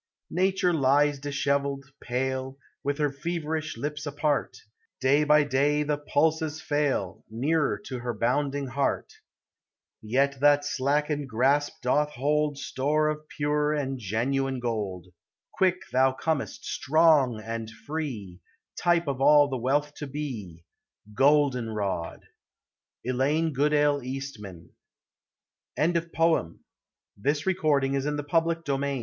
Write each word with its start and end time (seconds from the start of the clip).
Nature 0.31 0.73
lies 0.73 1.19
dishevelled, 1.19 1.85
pale, 2.01 2.57
With 2.83 2.97
her 2.97 3.11
feverish 3.11 3.77
lips 3.77 4.07
apart,— 4.07 4.57
Day 4.99 5.23
by 5.23 5.43
day 5.43 5.83
the 5.83 5.99
pulses 5.99 6.59
fail, 6.59 7.23
Nearer 7.29 7.77
to 7.85 7.99
her 7.99 8.11
bounding 8.11 8.65
heart; 8.65 9.13
Yet 10.01 10.39
that 10.39 10.65
slackened 10.65 11.29
grasp 11.29 11.83
doth 11.83 12.13
hold 12.13 12.57
Store 12.57 13.09
of 13.09 13.27
pure 13.29 13.73
and 13.73 13.99
genuine 13.99 14.59
gold; 14.59 15.05
Quick 15.53 15.81
thou 15.93 16.13
comest, 16.13 16.65
strong 16.65 17.39
and 17.39 17.69
free, 17.69 18.39
Type 18.81 19.05
of 19.07 19.21
all 19.21 19.49
the 19.49 19.55
wealth 19.59 19.93
to 19.97 20.07
be,— 20.07 20.63
Goldenrod! 21.13 22.23
ELAINE 23.05 23.53
GOODALE 23.53 24.01
EASTMAN*. 24.01 24.71
VI. 25.77 25.83
ANIMATE 25.83 26.11
NATURE. 26.11 26.53
THE 27.21 27.33
FIRST 27.33 27.43
BLUE 27.43 27.53
BIRD. 27.53 28.03
Jest 28.03 28.69
rain 28.69 28.99